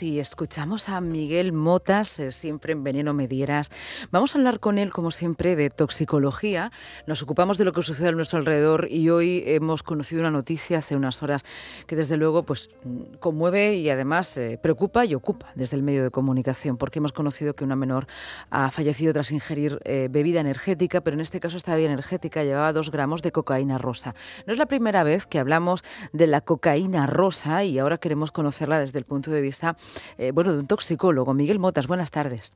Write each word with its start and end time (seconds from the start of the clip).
Si 0.00 0.18
escuchamos 0.18 0.88
a 0.88 0.98
Miguel 1.02 1.52
Motas, 1.52 2.22
siempre 2.30 2.72
en 2.72 2.82
Veneno 2.82 3.12
Medieras, 3.12 3.70
vamos 4.10 4.34
a 4.34 4.38
hablar 4.38 4.58
con 4.58 4.78
él, 4.78 4.94
como 4.94 5.10
siempre, 5.10 5.56
de 5.56 5.68
toxicología. 5.68 6.72
Nos 7.06 7.22
ocupamos 7.22 7.58
de 7.58 7.66
lo 7.66 7.74
que 7.74 7.82
sucede 7.82 8.08
a 8.08 8.12
nuestro 8.12 8.38
alrededor 8.38 8.88
y 8.90 9.10
hoy 9.10 9.42
hemos 9.44 9.82
conocido 9.82 10.22
una 10.22 10.30
noticia 10.30 10.78
hace 10.78 10.96
unas 10.96 11.22
horas 11.22 11.44
que, 11.86 11.96
desde 11.96 12.16
luego, 12.16 12.44
pues 12.44 12.70
conmueve 13.18 13.74
y 13.74 13.90
además 13.90 14.38
eh, 14.38 14.58
preocupa 14.62 15.04
y 15.04 15.14
ocupa 15.14 15.52
desde 15.54 15.76
el 15.76 15.82
medio 15.82 16.02
de 16.02 16.10
comunicación, 16.10 16.78
porque 16.78 16.98
hemos 16.98 17.12
conocido 17.12 17.52
que 17.52 17.64
una 17.64 17.76
menor 17.76 18.06
ha 18.48 18.70
fallecido 18.70 19.12
tras 19.12 19.30
ingerir 19.32 19.80
eh, 19.84 20.08
bebida 20.10 20.40
energética, 20.40 21.02
pero 21.02 21.12
en 21.12 21.20
este 21.20 21.40
caso 21.40 21.58
esta 21.58 21.74
bebida 21.74 21.92
energética 21.92 22.42
llevaba 22.42 22.72
dos 22.72 22.90
gramos 22.90 23.20
de 23.20 23.32
cocaína 23.32 23.76
rosa. 23.76 24.14
No 24.46 24.54
es 24.54 24.58
la 24.58 24.64
primera 24.64 25.04
vez 25.04 25.26
que 25.26 25.38
hablamos 25.38 25.84
de 26.14 26.26
la 26.26 26.40
cocaína 26.40 27.06
rosa 27.06 27.64
y 27.64 27.78
ahora 27.78 27.98
queremos 27.98 28.32
conocerla 28.32 28.80
desde 28.80 28.98
el 28.98 29.04
punto 29.04 29.30
de 29.30 29.42
vista 29.42 29.76
eh, 30.18 30.32
bueno, 30.32 30.52
de 30.52 30.58
un 30.60 30.66
toxicólogo. 30.66 31.34
Miguel 31.34 31.58
Motas, 31.58 31.86
buenas 31.86 32.10
tardes. 32.10 32.54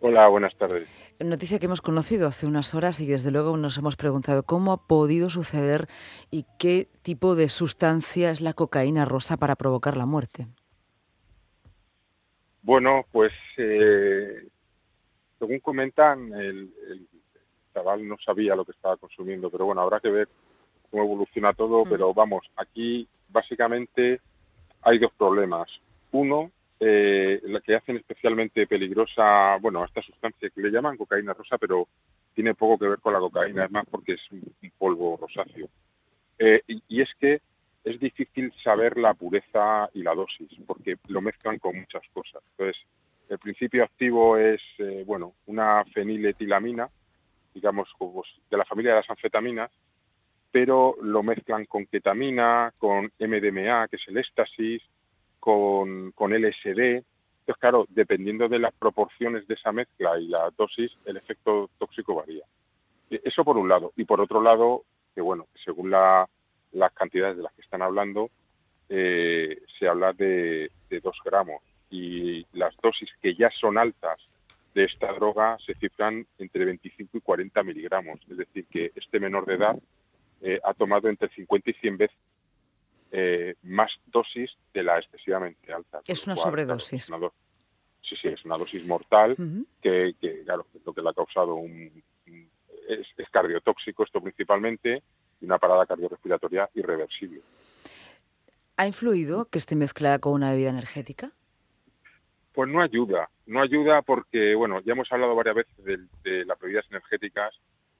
Hola, 0.00 0.28
buenas 0.28 0.54
tardes. 0.56 0.86
Noticia 1.18 1.58
que 1.58 1.64
hemos 1.64 1.80
conocido 1.80 2.26
hace 2.26 2.46
unas 2.46 2.74
horas 2.74 3.00
y 3.00 3.06
desde 3.06 3.30
luego 3.30 3.56
nos 3.56 3.78
hemos 3.78 3.96
preguntado 3.96 4.42
cómo 4.42 4.72
ha 4.72 4.86
podido 4.86 5.30
suceder 5.30 5.86
y 6.30 6.44
qué 6.58 6.88
tipo 7.02 7.34
de 7.34 7.48
sustancia 7.48 8.30
es 8.30 8.40
la 8.42 8.52
cocaína 8.52 9.06
rosa 9.06 9.38
para 9.38 9.56
provocar 9.56 9.96
la 9.96 10.04
muerte. 10.04 10.46
Bueno, 12.60 13.06
pues 13.12 13.32
eh, 13.56 14.48
según 15.38 15.60
comentan, 15.60 16.32
el, 16.34 16.70
el, 16.90 17.08
chaval 17.72 18.06
no 18.06 18.16
sabía 18.24 18.54
lo 18.54 18.64
que 18.64 18.72
estaba 18.72 18.96
consumiendo, 18.96 19.50
pero 19.50 19.66
bueno, 19.66 19.80
habrá 19.80 20.00
que 20.00 20.10
ver 20.10 20.28
cómo 20.90 21.02
evoluciona 21.02 21.52
todo, 21.54 21.84
mm. 21.84 21.88
pero 21.88 22.12
vamos, 22.12 22.44
aquí 22.56 23.08
básicamente 23.28 24.20
hay 24.82 24.98
dos 24.98 25.12
problemas. 25.16 25.68
Uno, 26.14 26.52
eh, 26.78 27.40
la 27.42 27.60
que 27.60 27.74
hacen 27.74 27.96
especialmente 27.96 28.68
peligrosa, 28.68 29.56
bueno, 29.60 29.82
a 29.82 29.86
esta 29.86 30.00
sustancia 30.00 30.48
que 30.48 30.60
le 30.60 30.70
llaman 30.70 30.96
cocaína 30.96 31.34
rosa, 31.34 31.58
pero 31.58 31.88
tiene 32.34 32.54
poco 32.54 32.78
que 32.78 32.88
ver 32.88 33.00
con 33.00 33.14
la 33.14 33.18
cocaína, 33.18 33.64
es 33.64 33.70
más 33.72 33.84
porque 33.90 34.12
es 34.12 34.20
un, 34.30 34.54
polvo 34.78 35.18
rosáceo. 35.20 35.68
Eh, 36.38 36.60
y, 36.68 37.02
es 37.02 37.08
que 37.18 37.40
es 37.82 37.98
difícil 37.98 38.52
saber 38.62 38.96
la 38.96 39.14
pureza 39.14 39.90
y 39.92 40.04
la 40.04 40.14
dosis, 40.14 40.48
porque 40.68 40.98
lo 41.08 41.20
mezclan 41.20 41.58
con 41.58 41.80
muchas 41.80 42.02
cosas. 42.12 42.44
Entonces, 42.52 42.80
el 43.28 43.38
principio 43.40 43.82
activo 43.82 44.36
es, 44.36 44.60
eh, 44.78 45.02
bueno, 45.04 45.34
una 45.46 45.84
feniletilamina, 45.92 46.88
digamos, 47.52 47.88
de 48.48 48.56
la 48.56 48.64
familia 48.64 48.92
de 48.92 49.00
las 49.00 49.10
anfetaminas, 49.10 49.72
pero 50.52 50.94
lo 51.02 51.24
mezclan 51.24 51.64
con 51.64 51.86
ketamina, 51.86 52.72
con 52.78 53.10
MDMA, 53.18 53.88
que 53.88 53.96
es 53.96 54.06
el 54.06 54.18
éxtasis, 54.18 54.80
con, 55.44 56.12
con 56.12 56.32
LSD. 56.32 57.04
Entonces, 57.40 57.60
claro, 57.60 57.84
dependiendo 57.90 58.48
de 58.48 58.58
las 58.58 58.72
proporciones 58.72 59.46
de 59.46 59.52
esa 59.52 59.72
mezcla 59.72 60.18
y 60.18 60.28
la 60.28 60.50
dosis, 60.56 60.90
el 61.04 61.18
efecto 61.18 61.68
tóxico 61.78 62.14
varía. 62.14 62.44
E, 63.10 63.20
eso 63.22 63.44
por 63.44 63.58
un 63.58 63.68
lado. 63.68 63.92
Y 63.94 64.06
por 64.06 64.22
otro 64.22 64.40
lado, 64.40 64.84
que 65.14 65.20
bueno, 65.20 65.46
según 65.62 65.90
la, 65.90 66.26
las 66.72 66.94
cantidades 66.94 67.36
de 67.36 67.42
las 67.42 67.52
que 67.52 67.60
están 67.60 67.82
hablando, 67.82 68.30
eh, 68.88 69.60
se 69.78 69.86
habla 69.86 70.14
de, 70.14 70.70
de 70.88 71.00
dos 71.00 71.18
gramos. 71.22 71.60
Y 71.90 72.46
las 72.54 72.74
dosis 72.82 73.10
que 73.20 73.34
ya 73.34 73.50
son 73.50 73.76
altas 73.76 74.18
de 74.74 74.84
esta 74.84 75.12
droga 75.12 75.58
se 75.66 75.74
cifran 75.74 76.26
entre 76.38 76.64
25 76.64 77.18
y 77.18 77.20
40 77.20 77.62
miligramos. 77.64 78.18
Es 78.30 78.38
decir, 78.38 78.64
que 78.70 78.92
este 78.96 79.20
menor 79.20 79.44
de 79.44 79.54
edad 79.56 79.76
eh, 80.40 80.58
ha 80.64 80.72
tomado 80.72 81.10
entre 81.10 81.28
50 81.28 81.68
y 81.68 81.74
100 81.74 81.98
veces 81.98 82.16
eh, 83.16 83.54
más 83.62 83.92
dosis 84.06 84.50
de 84.72 84.82
la 84.82 84.98
excesivamente 84.98 85.72
alta. 85.72 86.00
Es 86.04 86.26
una 86.26 86.34
sobredosis. 86.34 87.04
sí, 88.02 88.16
sí, 88.20 88.26
es 88.26 88.44
una 88.44 88.56
dosis 88.56 88.84
mortal 88.84 89.36
que, 89.80 90.16
claro, 90.44 90.66
lo 90.84 90.92
que 90.92 91.00
le 91.00 91.10
ha 91.10 91.12
causado 91.12 91.54
un, 91.54 92.02
es, 92.88 93.06
cardiotóxico 93.30 94.02
esto 94.02 94.20
principalmente 94.20 95.04
y 95.40 95.44
una 95.44 95.58
parada 95.58 95.86
cardiorrespiratoria 95.86 96.68
irreversible. 96.74 97.42
¿Ha 98.76 98.86
influido 98.88 99.44
que 99.44 99.58
esté 99.58 99.76
mezclada 99.76 100.18
con 100.18 100.32
una 100.32 100.50
bebida 100.50 100.70
energética? 100.70 101.30
Pues 102.52 102.68
no 102.68 102.82
ayuda, 102.82 103.30
no 103.46 103.62
ayuda 103.62 104.02
porque, 104.02 104.56
bueno, 104.56 104.80
ya 104.80 104.94
hemos 104.94 105.10
hablado 105.12 105.36
varias 105.36 105.54
veces 105.54 105.84
de, 105.84 105.98
de 106.24 106.44
las 106.46 106.58
bebidas 106.58 106.84
energéticas 106.90 107.54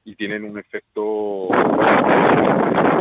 y 0.04 0.16
tienen 0.16 0.42
un 0.42 0.58
efecto 0.58 1.46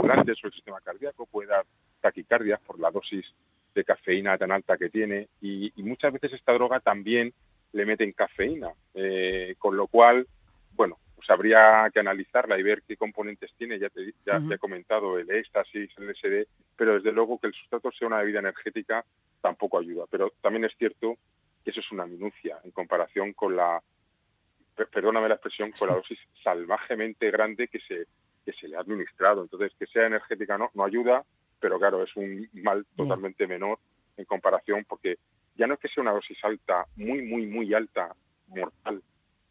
grande 0.03 0.35
sobre 0.35 0.50
el 0.50 0.53
sistema 0.53 0.80
cardíaco, 0.81 1.25
puede 1.25 1.47
dar 1.50 1.66
taquicardia 2.03 2.58
por 2.58 2.80
la 2.80 2.91
dosis 2.91 3.25
de 3.74 3.84
cafeína 3.86 4.38
tan 4.38 4.52
alta 4.52 4.78
que 4.78 4.90
tiene 4.90 5.30
y, 5.41 5.72
muchas 5.78 6.12
veces 6.14 6.34
esta 6.34 6.53
droga 6.53 6.80
también 6.80 7.34
le 7.72 7.86
meten 7.86 8.12
cafeína, 8.12 8.69
eh, 8.94 9.56
con 9.58 9.75
lo 9.75 9.88
cual, 9.88 10.28
bueno, 10.74 11.00
pues 11.16 11.28
habría 11.30 11.90
que 11.92 12.02
analizarla 12.02 12.59
y 12.59 12.63
ver 12.63 12.84
qué 12.88 12.97
componentes 12.97 13.52
tiene, 13.58 13.80
ya 13.80 13.90
te, 13.90 14.13
ya 14.25 14.42
he 14.52 14.58
comentado 14.58 15.18
el 15.18 15.31
éxtasis, 15.31 15.90
el 15.97 16.16
SD, 16.16 16.47
pero 16.75 16.96
desde 16.96 17.12
luego 17.12 17.40
que 17.40 17.47
el 17.47 17.53
sustrato 17.53 17.92
sea 17.92 18.08
una 18.08 18.19
bebida 18.19 18.40
energética 18.40 19.03
tampoco 19.42 19.80
ayuda, 19.80 20.06
pero 20.12 20.34
también 20.42 20.66
es 20.66 20.74
cierto 20.78 21.16
que 21.63 21.72
eso 21.72 21.80
es 21.80 21.92
una 21.92 22.06
minucia 22.06 22.59
en 22.63 22.72
comparación 22.72 23.34
con 23.34 23.56
la, 23.56 23.81
perdóname 24.92 25.30
la 25.30 25.36
expresión, 25.36 25.72
con 25.72 25.88
la 25.88 25.96
dosis 25.96 26.19
salvajemente 26.44 27.31
grande 27.31 27.68
que 27.69 27.80
se, 27.80 28.06
que 28.46 28.53
se 28.53 28.68
le 28.68 28.75
ha 28.75 28.81
administrado. 28.81 29.44
Entonces, 29.44 29.72
que 29.78 29.86
sea 29.88 30.08
energética 30.08 30.58
no, 30.58 30.69
no 30.74 30.84
ayuda, 30.84 31.24
pero 31.63 31.79
claro, 31.79 32.03
es 32.03 32.13
un 32.18 32.50
mal 32.56 32.85
totalmente 32.94 33.47
menor 33.47 33.79
en 34.18 34.25
comparación 34.25 34.84
porque 34.85 35.18
ya 35.56 35.66
no 35.66 35.75
es 35.75 35.79
que 35.79 35.88
sea 35.88 36.01
una 36.01 36.12
dosis 36.12 36.38
alta, 36.44 36.85
muy, 36.97 37.22
muy, 37.22 37.46
muy 37.46 37.74
alta, 37.74 38.13
mortal, 38.47 39.01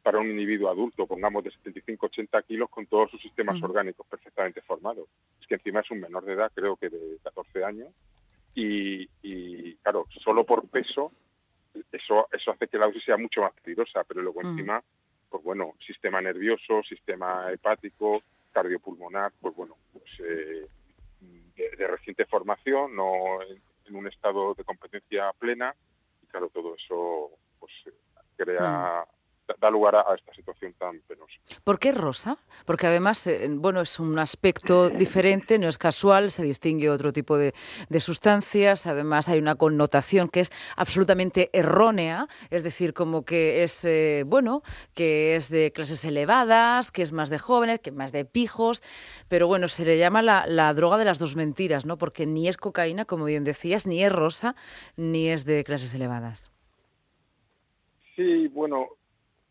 para 0.02 0.18
un 0.18 0.28
individuo 0.28 0.68
adulto, 0.68 1.06
pongamos 1.06 1.42
de 1.42 1.50
75-80 1.52 2.44
kilos 2.44 2.68
con 2.68 2.84
todos 2.84 3.10
sus 3.10 3.22
sistemas 3.22 3.62
orgánicos 3.62 4.06
perfectamente 4.08 4.60
formados. 4.60 5.08
Es 5.40 5.46
que 5.46 5.54
encima 5.54 5.80
es 5.80 5.90
un 5.90 6.00
menor 6.00 6.26
de 6.26 6.34
edad, 6.34 6.52
creo 6.54 6.76
que 6.76 6.90
de 6.90 7.16
14 7.24 7.64
años, 7.64 7.88
y, 8.54 9.08
y 9.22 9.76
claro, 9.76 10.04
solo 10.22 10.44
por 10.44 10.68
peso, 10.68 11.12
eso, 11.92 12.28
eso 12.30 12.50
hace 12.50 12.68
que 12.68 12.76
la 12.76 12.88
dosis 12.88 13.04
sea 13.04 13.16
mucho 13.16 13.40
más 13.40 13.54
peligrosa, 13.54 14.04
pero 14.04 14.20
luego 14.20 14.42
encima, 14.42 14.82
pues 15.30 15.42
bueno, 15.42 15.76
sistema 15.86 16.20
nervioso, 16.20 16.82
sistema 16.82 17.50
hepático, 17.50 18.22
cardiopulmonar, 18.52 19.32
pues 19.40 19.56
bueno, 19.56 19.78
pues 19.94 20.04
eh, 20.20 20.66
de, 21.76 21.86
reciente 21.86 22.24
formación, 22.26 22.94
no 22.96 23.42
en, 23.42 23.96
un 23.96 24.06
estado 24.06 24.54
de 24.54 24.64
competencia 24.64 25.32
plena, 25.38 25.74
y 26.22 26.26
claro, 26.26 26.48
todo 26.48 26.74
eso 26.76 27.30
pues 27.58 27.72
crea, 28.36 29.04
mm 29.06 29.21
da 29.60 29.70
lugar 29.70 29.96
a, 29.96 30.14
esta 30.14 30.32
situación 30.34 30.74
tan 30.74 31.00
penosa. 31.00 31.34
¿Por 31.64 31.78
qué 31.78 31.92
rosa? 31.92 32.38
Porque 32.64 32.86
además, 32.86 33.26
eh, 33.26 33.48
bueno, 33.50 33.80
es 33.80 33.98
un 33.98 34.18
aspecto 34.18 34.90
diferente, 34.90 35.58
no 35.58 35.68
es 35.68 35.78
casual, 35.78 36.30
se 36.30 36.42
distingue 36.42 36.90
otro 36.90 37.12
tipo 37.12 37.36
de, 37.38 37.52
sustancias, 38.00 38.86
además 38.86 39.28
hay 39.28 39.38
una 39.38 39.54
connotación 39.54 40.28
que 40.28 40.40
es 40.40 40.50
absolutamente 40.76 41.50
errónea, 41.52 42.26
es 42.50 42.62
decir, 42.62 42.94
como 42.94 43.24
que 43.24 43.62
es, 43.62 43.84
eh, 43.84 44.24
bueno, 44.26 44.62
que 44.94 45.36
es 45.36 45.48
de 45.48 45.72
clases 45.72 46.04
elevadas, 46.04 46.90
que 46.90 47.02
es 47.02 47.12
más 47.12 47.30
de 47.30 47.38
jóvenes, 47.38 47.80
que 47.80 47.92
más 47.92 48.12
de 48.12 48.24
pijos, 48.24 48.82
pero 49.28 49.46
bueno, 49.46 49.68
se 49.68 49.84
le 49.84 49.98
llama 49.98 50.22
la, 50.22 50.46
la 50.46 50.74
droga 50.74 50.98
de 50.98 51.04
las 51.04 51.18
dos 51.18 51.36
mentiras, 51.36 51.86
¿no? 51.86 51.96
Porque 51.96 52.26
ni 52.26 52.48
es 52.48 52.56
cocaína, 52.56 53.04
como 53.04 53.24
bien 53.24 53.44
decías, 53.44 53.86
ni 53.86 54.02
es 54.02 54.10
rosa, 54.10 54.56
ni 54.96 55.28
es 55.28 55.44
de 55.44 55.62
clases 55.64 55.94
elevadas. 55.94 56.52
Sí, 58.16 58.48
bueno, 58.48 58.88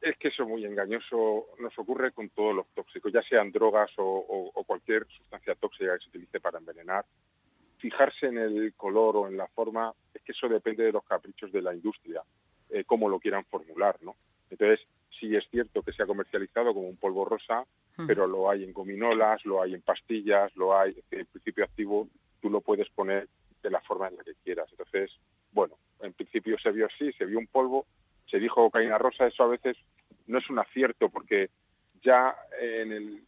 es 0.02 0.18
que 0.18 0.30
eso 0.30 0.44
es 0.44 0.50
muy 0.50 0.66
engañoso. 0.66 1.48
Nos 1.60 1.78
ocurre 1.78 2.12
con 2.12 2.30
todos 2.30 2.56
los 2.56 2.68
tóxicos, 2.74 3.14
ya 3.14 3.22
sean 3.22 3.52
drogas 3.52 3.92
o, 3.98 4.52
cualquier 4.66 5.06
sustancia 5.08 5.56
tóxica 5.56 5.98
que 5.98 6.04
se 6.04 6.10
utilice 6.10 6.40
para 6.40 6.60
envenenar. 6.60 7.06
Fijarse 7.78 8.28
en 8.28 8.38
el 8.38 8.74
color 8.76 9.18
o 9.18 9.28
en 9.28 9.38
la 9.38 9.48
forma, 9.48 9.94
es 10.14 10.22
que 10.22 10.32
eso 10.32 10.48
depende 10.48 10.84
de 10.84 10.92
los 10.92 11.04
caprichos 11.04 11.52
de 11.52 11.62
la 11.62 11.74
industria, 11.74 12.22
eh, 12.70 12.84
cómo 12.86 13.10
lo 13.10 13.20
quieran 13.20 13.44
formular, 13.46 13.98
¿no? 14.02 14.16
Entonces, 14.50 14.86
sí 15.20 15.36
es 15.36 15.48
cierto 15.50 15.82
que 15.82 15.92
se 15.92 16.04
ha 16.04 16.06
comercializado 16.06 16.74
como 16.74 16.88
un 16.88 16.98
polvo 16.98 17.26
rosa, 17.26 17.66
hmm. 17.98 18.08
pero 18.08 18.28
lo 18.28 18.50
hay 18.50 18.64
en 18.64 18.74
gominolas, 18.74 19.44
lo 19.46 19.62
hay 19.62 19.74
en 19.74 19.82
pastillas, 19.82 20.56
lo 20.56 20.78
hay, 20.78 20.96
en 21.12 21.26
principio 21.26 21.64
activo, 21.64 22.08
tú 22.42 22.50
lo 22.50 22.62
puedes 22.62 22.90
poner 22.90 23.28
de 23.62 23.70
la 23.70 23.82
forma 23.82 24.08
en 24.08 24.18
la 24.18 24.24
que 24.24 24.36
quieras. 24.44 24.68
Entonces, 24.72 25.12
bueno, 25.52 25.76
en 26.02 26.14
principio 26.14 26.58
se 26.60 26.72
vio 26.72 26.86
así, 26.86 27.12
se 27.14 27.26
vio 27.26 27.40
un 27.40 27.48
polvo, 27.48 27.86
se 28.30 28.40
dijo 28.40 28.56
cocaína 28.56 28.98
rosa, 28.98 29.28
eso 29.28 29.44
a 29.44 29.48
veces 29.48 29.78
no 30.28 30.38
es 30.38 30.50
un 30.50 30.60
acierto 30.60 31.10
porque 31.10 31.50
ya 32.04 32.36
en, 32.60 33.22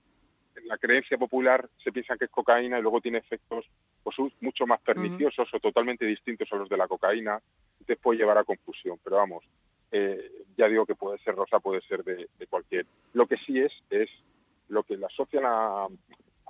la 0.65 0.77
creencia 0.77 1.17
popular 1.17 1.67
se 1.83 1.91
piensa 1.91 2.17
que 2.17 2.25
es 2.25 2.31
cocaína 2.31 2.79
y 2.79 2.81
luego 2.81 3.01
tiene 3.01 3.17
efectos 3.17 3.65
pues, 4.03 4.17
mucho 4.41 4.65
más 4.65 4.81
perniciosos 4.81 5.49
o 5.53 5.59
totalmente 5.59 6.05
distintos 6.05 6.51
a 6.51 6.55
los 6.55 6.69
de 6.69 6.77
la 6.77 6.87
cocaína, 6.87 7.41
entonces 7.73 7.97
puede 8.01 8.19
llevar 8.19 8.37
a 8.37 8.43
confusión, 8.43 8.99
pero 9.03 9.17
vamos, 9.17 9.43
eh, 9.91 10.31
ya 10.57 10.67
digo 10.67 10.85
que 10.85 10.95
puede 10.95 11.17
ser 11.19 11.35
rosa, 11.35 11.59
puede 11.59 11.81
ser 11.81 12.03
de, 12.03 12.27
cualquier. 12.49 12.85
Lo 13.13 13.27
que 13.27 13.37
sí 13.37 13.59
es, 13.59 13.71
es 13.89 14.09
lo 14.69 14.83
que 14.83 14.97
la 14.97 15.07
asocian 15.07 15.43
a, 15.45 15.87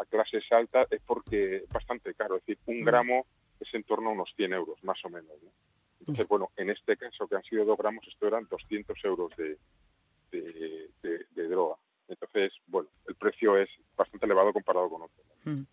clases 0.09 0.43
altas 0.51 0.91
es 0.91 1.01
porque 1.05 1.57
es 1.57 1.69
bastante 1.69 2.13
caro, 2.13 2.35
es 2.35 2.45
decir, 2.45 2.59
un 2.65 2.83
gramo 2.83 3.25
es 3.59 3.73
en 3.73 3.83
torno 3.83 4.09
a 4.09 4.13
unos 4.13 4.33
100 4.35 4.53
euros, 4.53 4.83
más 4.83 5.03
o 5.05 5.09
menos. 5.09 5.31
Entonces, 5.99 6.27
bueno, 6.27 6.49
en 6.57 6.69
este 6.69 6.97
caso, 6.97 7.27
que 7.27 7.37
han 7.37 7.43
sido 7.43 7.63
dos 7.63 7.77
gramos, 7.77 8.05
esto 8.05 8.27
eran 8.27 8.45
200 8.49 8.97
euros 9.05 9.31
de, 10.41 11.25
de, 11.35 11.47
droga. 11.47 11.75
Entonces, 12.07 12.53
bueno, 12.67 12.89
el 13.07 13.15
precio 13.15 13.57
es 13.57 13.69
bastante 13.95 14.25
elevado 14.25 14.53
comparado 14.53 14.89
con 14.89 15.03
otros. 15.03 15.25
Mm. 15.45 15.63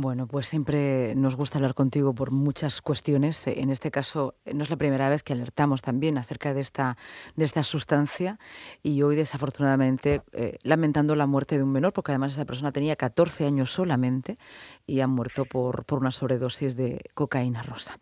Bueno, 0.00 0.28
pues 0.28 0.46
siempre 0.46 1.16
nos 1.16 1.34
gusta 1.34 1.58
hablar 1.58 1.74
contigo 1.74 2.14
por 2.14 2.30
muchas 2.30 2.80
cuestiones. 2.80 3.48
En 3.48 3.68
este 3.68 3.90
caso, 3.90 4.36
no 4.46 4.62
es 4.62 4.70
la 4.70 4.76
primera 4.76 5.08
vez 5.08 5.24
que 5.24 5.32
alertamos 5.32 5.82
también 5.82 6.18
acerca 6.18 6.54
de 6.54 6.60
esta, 6.60 6.96
de 7.34 7.44
esta 7.44 7.64
sustancia 7.64 8.38
y 8.80 9.02
hoy, 9.02 9.16
desafortunadamente, 9.16 10.22
eh, 10.34 10.56
lamentando 10.62 11.16
la 11.16 11.26
muerte 11.26 11.56
de 11.56 11.64
un 11.64 11.72
menor, 11.72 11.92
porque 11.92 12.12
además 12.12 12.30
esa 12.30 12.44
persona 12.44 12.70
tenía 12.70 12.94
14 12.94 13.44
años 13.44 13.72
solamente 13.72 14.38
y 14.86 15.00
ha 15.00 15.08
muerto 15.08 15.46
por, 15.46 15.84
por 15.84 15.98
una 15.98 16.12
sobredosis 16.12 16.76
de 16.76 17.00
cocaína 17.14 17.64
rosa. 17.64 17.98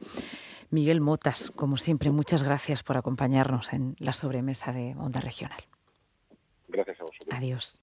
Miguel 0.70 1.00
Motas, 1.00 1.50
como 1.54 1.76
siempre, 1.76 2.10
muchas 2.10 2.42
gracias 2.42 2.82
por 2.82 2.96
acompañarnos 2.96 3.72
en 3.72 3.96
la 3.98 4.12
sobremesa 4.12 4.72
de 4.72 4.94
Onda 4.96 5.20
Regional. 5.20 5.60
Gracias 6.68 7.00
a 7.00 7.04
vosotros. 7.04 7.34
Adiós. 7.34 7.74